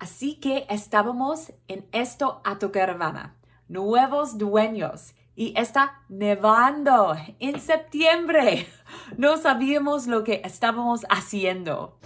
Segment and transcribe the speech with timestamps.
[0.00, 2.40] Así que estábamos en esto
[2.72, 3.36] caravana,
[3.68, 8.66] nuevos dueños, y está nevando en septiembre.
[9.18, 11.98] No sabíamos lo que estábamos haciendo.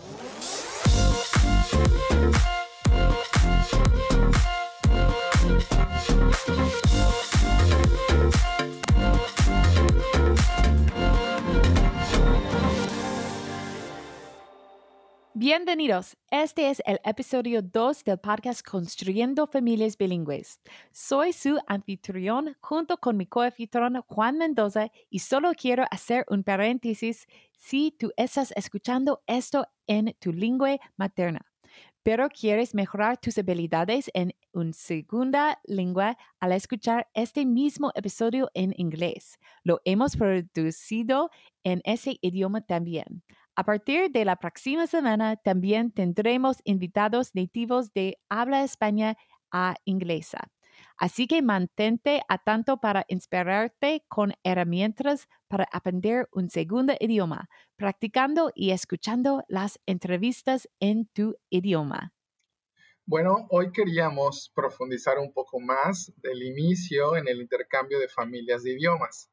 [15.36, 16.16] Bienvenidos.
[16.30, 20.60] Este es el episodio 2 del podcast Construyendo Familias Bilingües.
[20.92, 27.26] Soy su anfitrión junto con mi coanfitrión Juan Mendoza y solo quiero hacer un paréntesis
[27.58, 31.44] si tú estás escuchando esto en tu lengua materna,
[32.04, 38.72] pero quieres mejorar tus habilidades en una segunda lengua al escuchar este mismo episodio en
[38.76, 39.40] inglés.
[39.64, 41.30] Lo hemos producido
[41.64, 43.24] en ese idioma también.
[43.56, 49.16] A partir de la próxima semana también tendremos invitados nativos de habla española
[49.52, 50.50] a inglesa.
[50.96, 58.70] Así que mantente atento para inspirarte con herramientas para aprender un segundo idioma, practicando y
[58.70, 62.12] escuchando las entrevistas en tu idioma.
[63.06, 68.72] Bueno, hoy queríamos profundizar un poco más del inicio en el intercambio de familias de
[68.72, 69.30] idiomas.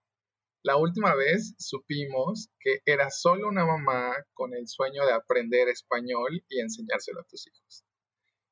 [0.64, 6.44] La última vez supimos que era solo una mamá con el sueño de aprender español
[6.50, 7.84] y enseñárselo a tus hijos.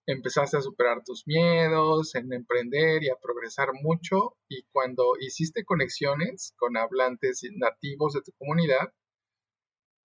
[0.08, 6.56] Empezaste a superar tus miedos, en emprender y a progresar mucho y cuando hiciste conexiones
[6.58, 8.92] con hablantes nativos de tu comunidad,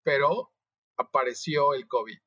[0.03, 0.53] pero
[0.99, 2.19] apareció el COVID.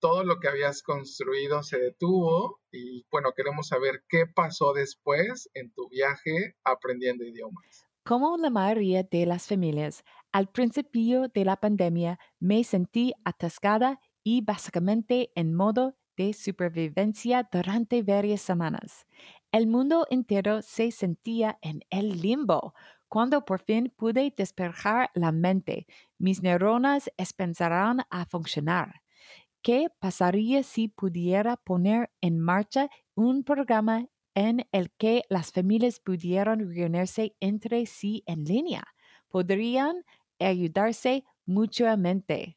[0.00, 5.74] Todo lo que habías construido se detuvo y bueno, queremos saber qué pasó después en
[5.74, 7.89] tu viaje aprendiendo idiomas.
[8.04, 14.42] Como la mayoría de las familias, al principio de la pandemia me sentí atascada y
[14.42, 19.06] básicamente en modo de supervivencia durante varias semanas.
[19.52, 22.74] El mundo entero se sentía en el limbo.
[23.08, 25.86] Cuando por fin pude despejar la mente,
[26.18, 29.02] mis neuronas empezaron a funcionar.
[29.62, 36.72] ¿Qué pasaría si pudiera poner en marcha un programa en el que las familias pudieran
[36.74, 38.84] reunirse entre sí en línea.
[39.28, 40.04] Podrían
[40.38, 42.56] ayudarse mutuamente.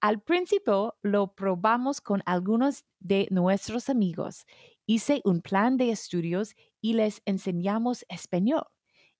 [0.00, 4.46] Al principio lo probamos con algunos de nuestros amigos.
[4.86, 8.64] Hice un plan de estudios y les enseñamos español.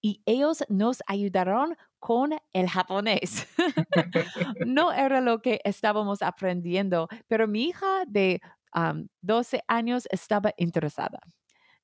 [0.03, 3.47] Y ellos nos ayudaron con el japonés.
[4.67, 8.41] no era lo que estábamos aprendiendo, pero mi hija de
[9.23, 11.21] 12 años estaba interesada.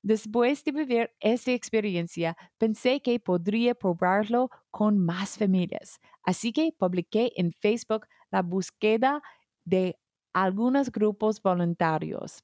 [0.03, 7.33] Después de vivir esta experiencia, pensé que podría probarlo con más familias, así que publiqué
[7.35, 9.21] en Facebook la búsqueda
[9.65, 9.97] de
[10.33, 12.43] algunos grupos voluntarios.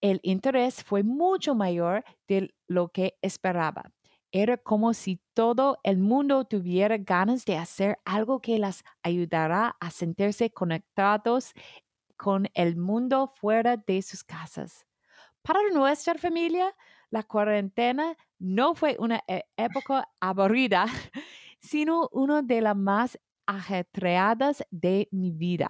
[0.00, 3.84] El interés fue mucho mayor de lo que esperaba.
[4.32, 9.90] Era como si todo el mundo tuviera ganas de hacer algo que las ayudara a
[9.90, 11.52] sentirse conectados
[12.22, 14.86] con el mundo fuera de sus casas.
[15.42, 16.72] Para nuestra familia,
[17.10, 20.86] la cuarentena no fue una e, época aburrida,
[21.60, 25.68] sino una de las más ajetreadas de mi vida,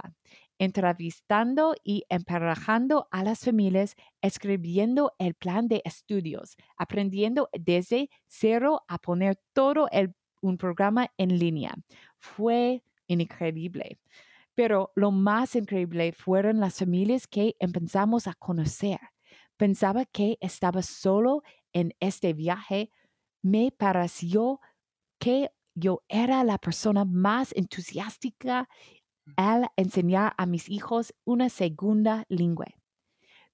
[0.58, 8.98] entrevistando y emparejando a las familias, escribiendo el plan de estudios, aprendiendo desde cero a
[8.98, 9.88] poner todo
[10.42, 11.74] un programa en línea.
[12.18, 13.96] Fue increíble.
[14.54, 18.98] Pero lo más increíble fueron las familias que empezamos a conocer.
[19.56, 21.42] Pensaba que estaba solo
[21.72, 22.90] en este viaje.
[23.42, 24.60] Me pareció
[25.18, 28.68] que yo era la persona más entusiástica
[29.36, 32.66] al enseñar a mis hijos una segunda lengua.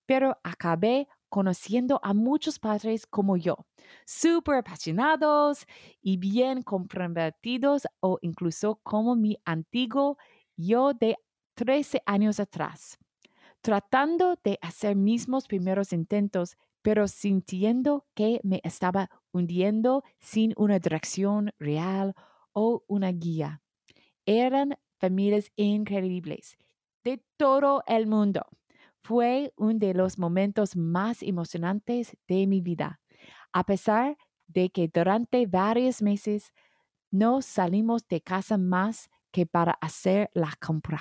[0.07, 3.67] Pero acabé conociendo a muchos padres como yo,
[4.07, 5.67] súper apasionados
[6.01, 10.17] y bien comprometidos o incluso como mi antiguo
[10.59, 11.17] yo de
[11.55, 12.99] 13 años atrás,
[13.63, 21.53] tratando de hacer mismos primeros intentos, pero sintiendo que me estaba hundiendo sin una dirección
[21.59, 22.15] real
[22.53, 23.63] o una guía.
[24.27, 26.57] Eran familias increíbles
[27.05, 28.43] de todo el mundo.
[29.03, 33.01] Fue uno de los momentos más emocionantes de mi vida,
[33.53, 34.17] a pesar
[34.49, 36.53] de que durante varios meses
[37.11, 39.09] no salimos de casa más
[39.39, 40.99] que para hacer la compra.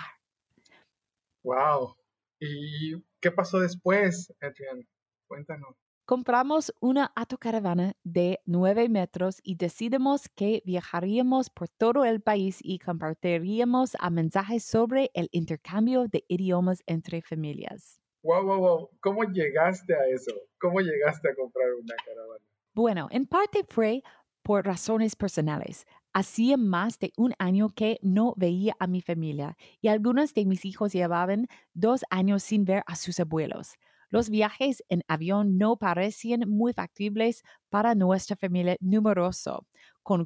[1.43, 1.95] Wow.
[2.39, 4.87] ¿Y qué pasó después, Adrián?
[5.27, 5.75] Cuéntanos.
[6.05, 12.77] Compramos una autocaravana de 9 metros y decidimos que viajaríamos por todo el país y
[12.77, 17.99] compartiríamos a mensajes sobre el intercambio de idiomas entre familias.
[18.21, 18.89] Wow, wow, wow.
[19.01, 20.31] ¿Cómo llegaste a eso?
[20.59, 22.45] ¿Cómo llegaste a comprar una caravana?
[22.75, 24.03] Bueno, en parte fue
[24.43, 25.87] por razones personales.
[26.17, 30.65] Hacía más de un año que no veía a mi familia y algunos de mis
[30.65, 33.75] hijos llevaban dos años sin ver a sus abuelos.
[34.09, 39.59] Los viajes en avión no parecían muy factibles para nuestra familia numerosa,
[40.01, 40.25] con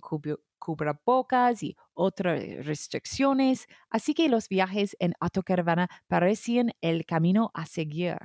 [0.59, 8.15] cubrebocas y otras restricciones, así que los viajes en autocaravana parecían el camino a seguir.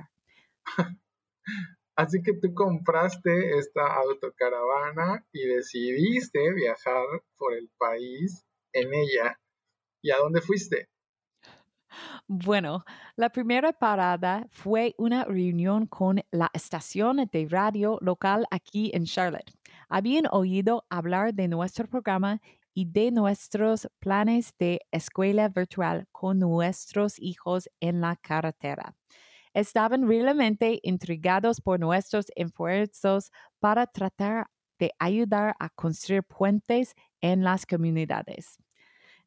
[1.97, 7.03] Así que tú compraste esta autocaravana y decidiste viajar
[7.37, 9.39] por el país en ella.
[10.03, 10.89] ¿Y a dónde fuiste?
[12.27, 12.85] Bueno,
[13.15, 19.51] la primera parada fue una reunión con la estación de radio local aquí en Charlotte.
[19.89, 22.41] Habían oído hablar de nuestro programa
[22.75, 28.93] y de nuestros planes de escuela virtual con nuestros hijos en la carretera
[29.57, 37.65] estaban realmente intrigados por nuestros esfuerzos para tratar de ayudar a construir puentes en las
[37.65, 38.59] comunidades.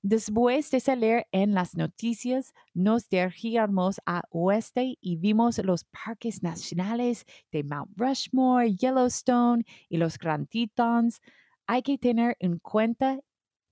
[0.03, 7.27] Después de salir en las noticias, nos dirigimos a oeste y vimos los parques nacionales
[7.51, 11.21] de Mount Rushmore, Yellowstone y los Grand Tetons.
[11.67, 13.19] Hay que tener en cuenta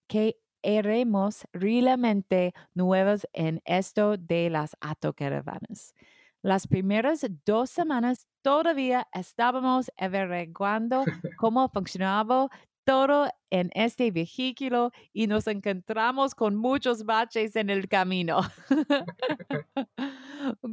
[0.08, 5.94] que éramos realmente nuevos en esto de las autocaravanas.
[6.42, 11.04] Las primeras dos semanas todavía estábamos averiguando
[11.38, 12.48] cómo funcionaba
[12.84, 18.40] todo en este vehículo y nos encontramos con muchos baches en el camino.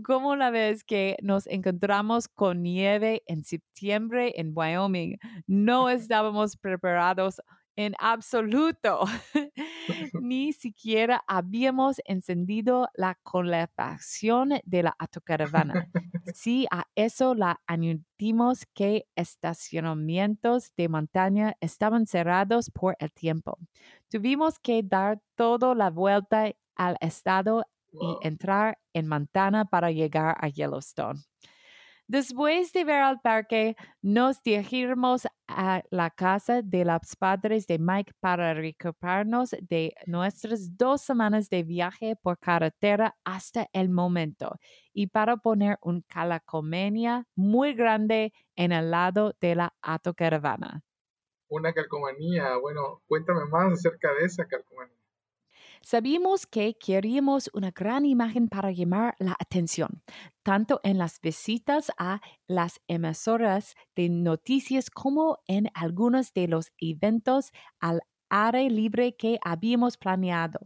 [0.06, 5.17] como la vez que nos encontramos con nieve en septiembre en Wyoming,
[5.47, 7.41] no estábamos preparados
[7.75, 9.06] en absoluto.
[10.17, 15.87] Ni siquiera habíamos encendido la calefacción de la autocaravana.
[16.33, 23.57] Si a eso la añadimos que estacionamientos de montaña estaban cerrados por el tiempo.
[24.09, 27.65] Tuvimos que dar toda la vuelta al estado
[27.99, 31.21] y entrar en Montana para llegar a Yellowstone.
[32.07, 38.13] Después de ver al parque, nos dirigimos a la casa de los padres de Mike
[38.19, 44.59] para recuperarnos de nuestras dos semanas de viaje por carretera hasta el momento
[44.93, 50.83] y para poner un calacomania muy grande en el lado de la autocaravana.
[51.49, 52.55] Una calcomanía.
[52.57, 55.04] Bueno, cuéntame más acerca de esa calcomanía.
[55.85, 60.01] Sabíamos que queríamos una gran imagen para llamar la atención,
[60.41, 67.51] tanto en las visitas a las emisoras de noticias como en algunos de los eventos
[67.79, 68.01] al
[68.31, 70.57] aire libre que habíamos planeado.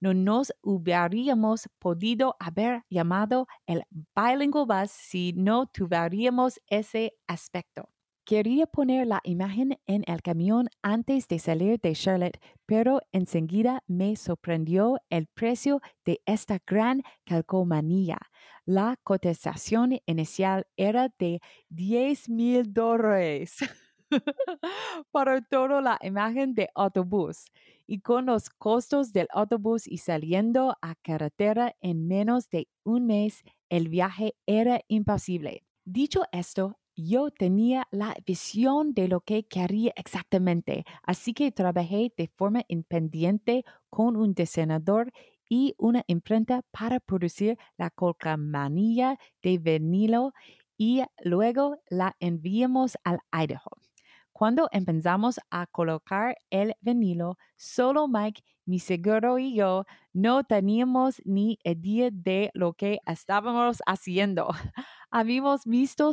[0.00, 7.88] No nos hubiéramos podido haber llamado el Bilingual Bus si no tuviéramos ese aspecto.
[8.28, 14.16] Quería poner la imagen en el camión antes de salir de Charlotte, pero enseguida me
[14.16, 18.18] sorprendió el precio de esta gran calcomanía.
[18.66, 21.40] La cotización inicial era de
[21.70, 23.60] 10 mil dólares
[25.10, 27.46] para toda la imagen de autobús.
[27.86, 33.42] Y con los costos del autobús y saliendo a carretera en menos de un mes,
[33.70, 35.64] el viaje era imposible.
[35.86, 42.28] Dicho esto, yo tenía la visión de lo que quería exactamente, así que trabajé de
[42.36, 45.12] forma independiente con un diseñador
[45.48, 50.32] y una imprenta para producir la colcamanilla de vinilo
[50.76, 53.70] y luego la enviamos al Idaho.
[54.32, 61.58] Cuando empezamos a colocar el vinilo, solo Mike, mi seguro y yo no teníamos ni
[61.64, 64.48] idea de lo que estábamos haciendo.
[65.10, 66.12] Habíamos visto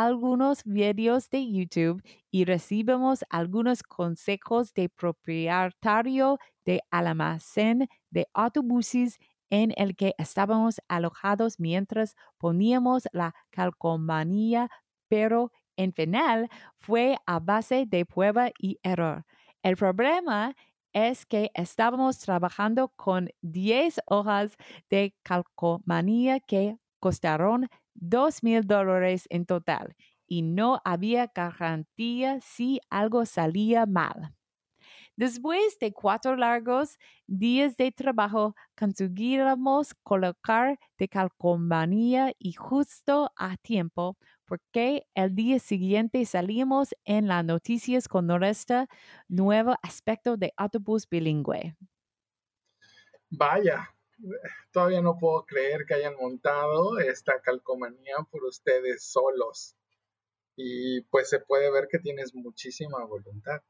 [0.00, 9.18] algunos videos de YouTube y recibimos algunos consejos de propietario de almacén de autobuses
[9.50, 14.70] en el que estábamos alojados mientras poníamos la calcomanía,
[15.08, 19.26] pero en final fue a base de prueba y error.
[19.62, 20.54] El problema
[20.94, 24.56] es que estábamos trabajando con 10 hojas
[24.88, 29.94] de calcomanía que costaron dos mil dólares en total
[30.26, 34.34] y no había garantía si algo salía mal.
[35.16, 44.16] Después de cuatro largos días de trabajo, conseguimos colocar de calcomanía y justo a tiempo,
[44.44, 48.86] porque el día siguiente salimos en las noticias con nuestro
[49.28, 51.76] nuevo aspecto de autobús bilingüe.
[53.30, 53.94] Vaya,
[54.72, 59.76] todavía no puedo creer que hayan montado esta calcomanía por ustedes solos.
[60.56, 63.62] Y pues se puede ver que tienes muchísima voluntad.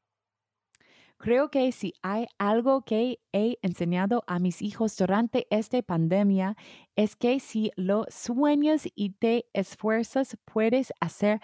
[1.22, 6.56] Creo que si hay algo que he enseñado a mis hijos durante esta pandemia
[6.96, 11.40] es que si lo sueñas y te esfuerzas, puedes hacer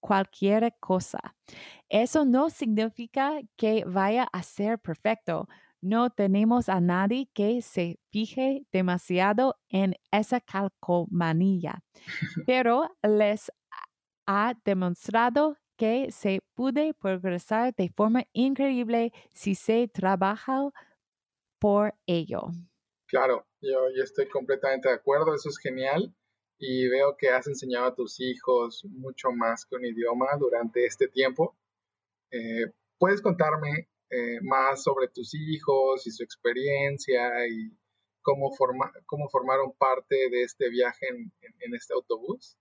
[0.00, 1.36] cualquier cosa.
[1.90, 5.48] Eso no significa que vaya a ser perfecto.
[5.84, 11.84] No tenemos a nadie que se fije demasiado en esa calcomanía,
[12.46, 13.52] pero les
[14.26, 20.70] ha demostrado que se puede progresar de forma increíble si se trabaja
[21.60, 22.46] por ello.
[23.06, 26.14] Claro, yo, yo estoy completamente de acuerdo, eso es genial
[26.58, 31.08] y veo que has enseñado a tus hijos mucho más que un idioma durante este
[31.08, 31.58] tiempo.
[32.30, 37.76] Eh, ¿Puedes contarme eh, más sobre tus hijos y su experiencia y
[38.22, 42.56] cómo, forma, cómo formaron parte de este viaje en, este autobús?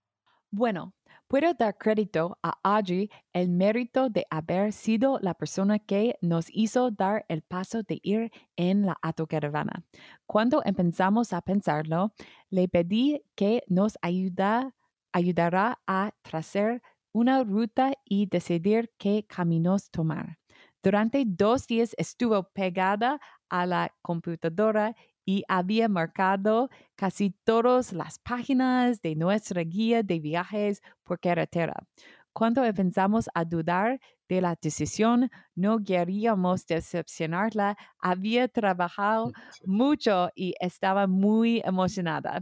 [0.50, 0.96] Bueno,
[1.28, 6.90] puedo dar crédito a Audrey el mérito de haber sido la persona que nos hizo
[6.90, 9.86] dar el paso de ir en la autocaravana.
[10.26, 12.14] Cuando empezamos a pensarlo,
[12.50, 14.76] le pedí que nos ayuda,
[15.12, 16.82] ayudara a trazar
[17.12, 20.40] una ruta y decidir qué caminos tomar.
[20.84, 29.02] Durante dos días estuvo pegada a la computadora y había marcado casi todas las páginas
[29.02, 31.88] de nuestra guía de viajes por carretera.
[32.34, 37.78] Cuando empezamos a dudar de la decisión, no queríamos decepcionarla.
[38.00, 39.32] Había trabajado
[39.64, 42.42] mucho y estaba muy emocionada.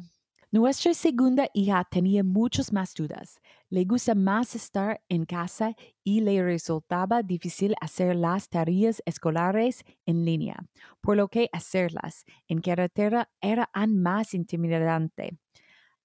[0.53, 3.39] Nuestra segunda hija tenía muchas más dudas.
[3.69, 10.25] Le gusta más estar en casa y le resultaba difícil hacer las tareas escolares en
[10.25, 10.57] línea,
[10.99, 15.37] por lo que hacerlas en carretera era aún más intimidante.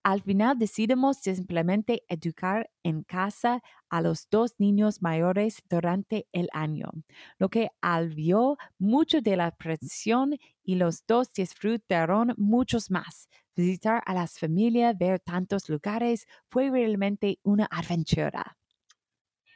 [0.05, 3.61] Al final decidimos simplemente educar en casa
[3.91, 6.91] a los dos niños mayores durante el año,
[7.39, 13.29] lo que alivió mucho de la presión y los dos disfrutaron muchos más.
[13.55, 18.59] Visitar a las familias, ver tantos lugares, fue realmente una aventura.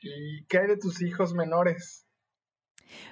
[0.02, 2.07] ¿Y qué hay de tus hijos menores?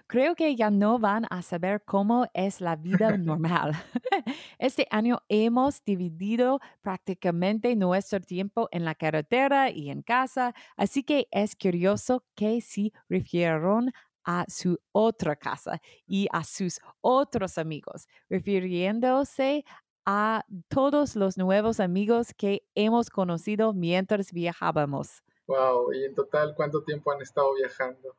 [0.07, 3.73] Creo que ya no van a saber cómo es la vida normal.
[4.59, 11.29] Este año hemos dividido prácticamente nuestro tiempo en la carretera y en casa, así que
[11.31, 13.93] es curioso que si refirieron
[14.29, 19.65] a su otra casa y a sus otros amigos, refiriéndose
[20.05, 25.23] a todos los nuevos amigos que hemos conocido mientras viajábamos.
[25.47, 28.19] Wow, y en total, ¿cuánto tiempo han estado viajando?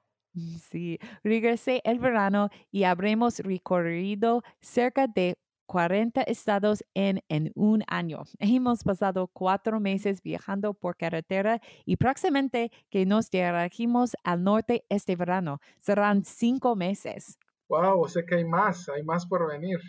[0.72, 5.38] Sí, regresé el verano y habremos recorrido cerca de
[5.70, 8.24] 40 estados en, en un año.
[8.40, 15.16] Hemos pasado cuatro meses viajando por carretera y próximamente que nos dirigimos al norte este
[15.16, 15.60] verano.
[15.78, 17.38] Serán cinco meses.
[17.68, 19.80] Wow, sé que hay más, hay más por venir.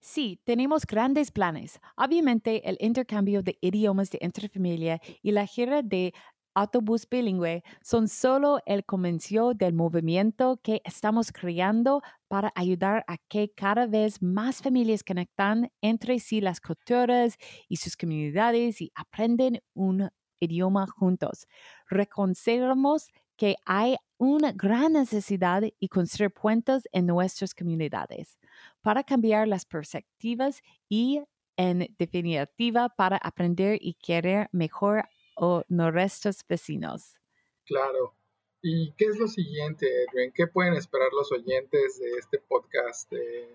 [0.00, 1.80] Sí, tenemos grandes planes.
[1.96, 4.18] Obviamente, el intercambio de idiomas de
[4.52, 6.12] familia y la gira de
[6.54, 13.52] autobús bilingüe son solo el comienzo del movimiento que estamos creando para ayudar a que
[13.54, 17.36] cada vez más familias conectan entre sí las culturas
[17.68, 20.08] y sus comunidades y aprenden un
[20.40, 21.46] idioma juntos.
[21.88, 28.38] Reconocemos que hay una gran necesidad y construir puentes en nuestras comunidades
[28.82, 31.22] para cambiar las perspectivas y
[31.56, 35.04] en definitiva para aprender y querer mejor
[35.36, 37.18] o nuestros vecinos.
[37.64, 38.14] Claro.
[38.60, 40.32] ¿Y qué es lo siguiente, Edwin?
[40.32, 43.48] ¿Qué pueden esperar los oyentes de este podcast de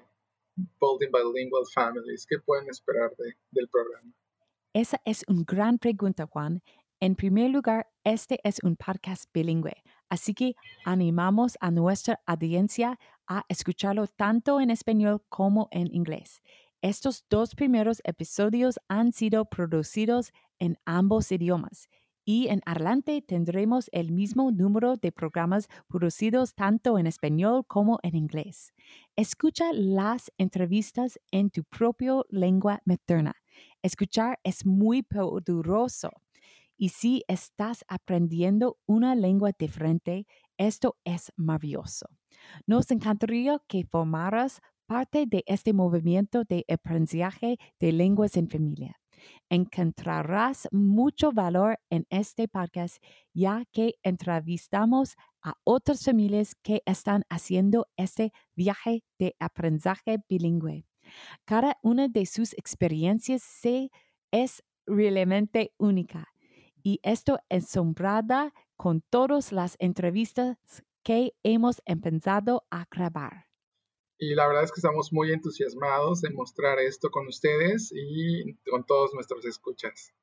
[0.82, 2.26] Building Bilingual Families?
[2.28, 3.12] ¿Qué pueden esperar
[3.52, 4.12] del programa?
[4.74, 6.62] Esa es una gran pregunta, Juan.
[7.00, 13.46] En primer lugar, este es un podcast bilingüe, así que animamos a nuestra audiencia a
[13.50, 16.42] escucharlo tanto en español como en inglés.
[16.88, 21.90] Estos dos primeros episodios han sido producidos en ambos idiomas
[22.24, 28.16] y en adelante tendremos el mismo número de programas producidos tanto en español como en
[28.16, 28.72] inglés.
[29.18, 33.36] Escucha las entrevistas en tu propia lengua materna.
[33.82, 36.12] Escuchar es muy poderoso.
[36.78, 40.26] Y si estás aprendiendo una lengua diferente,
[40.58, 42.08] esto es maravilloso.
[42.66, 48.96] Nos encantaría que formaras parte de este movimiento de aprendizaje de lenguas en familia.
[49.50, 53.04] Encontrarás mucho valor en este podcast
[53.34, 60.86] ya que entrevistamos a otras familias que están haciendo este viaje de aprendizaje bilingüe.
[61.46, 63.90] Cada una de sus experiencias se
[64.32, 66.28] es realmente única
[66.84, 70.58] y esto asombrada con todas las entrevistas
[71.04, 73.47] que hemos empezado a grabar.
[74.18, 78.86] Y la verdad es que estamos muy entusiasmados de mostrar esto con ustedes y con
[78.86, 80.14] todos nuestros escuchas.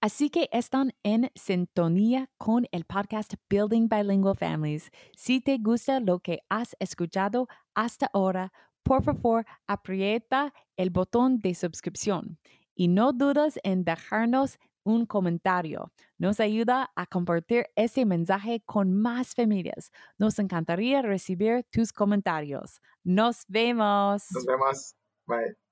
[0.00, 4.90] Así que están en sintonía con el podcast Building Bilingual Families.
[5.16, 11.54] Si te gusta lo que has escuchado hasta ahora, por favor, aprieta el botón de
[11.54, 12.38] suscripción
[12.74, 15.92] y no dudes en dejarnos un comentario.
[16.16, 19.90] Nos ayuda a compartir este mensaje con más familias.
[20.16, 22.80] Nos encantaría recibir tus comentarios.
[23.02, 24.24] Nos vemos.
[24.32, 24.94] Nos vemos.
[25.26, 25.65] Bye.